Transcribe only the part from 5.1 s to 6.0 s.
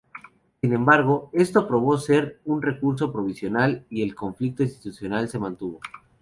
se mantuvo.